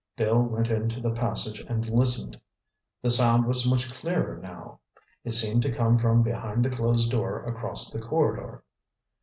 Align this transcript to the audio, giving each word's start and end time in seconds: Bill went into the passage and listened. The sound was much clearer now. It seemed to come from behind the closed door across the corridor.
Bill 0.15 0.41
went 0.41 0.69
into 0.69 0.99
the 0.99 1.11
passage 1.11 1.59
and 1.59 1.87
listened. 1.87 2.41
The 3.03 3.11
sound 3.11 3.45
was 3.45 3.69
much 3.69 3.93
clearer 3.93 4.39
now. 4.41 4.79
It 5.23 5.33
seemed 5.33 5.61
to 5.61 5.71
come 5.71 5.99
from 5.99 6.23
behind 6.23 6.65
the 6.65 6.71
closed 6.71 7.11
door 7.11 7.43
across 7.43 7.91
the 7.91 8.01
corridor. 8.01 8.63